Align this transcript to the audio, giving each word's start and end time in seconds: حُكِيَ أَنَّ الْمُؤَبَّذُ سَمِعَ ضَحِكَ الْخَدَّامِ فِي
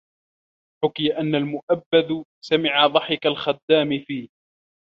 حُكِيَ 0.83 1.17
أَنَّ 1.19 1.35
الْمُؤَبَّذُ 1.35 2.23
سَمِعَ 2.43 2.87
ضَحِكَ 2.87 3.25
الْخَدَّامِ 3.25 3.99
فِي 4.07 4.29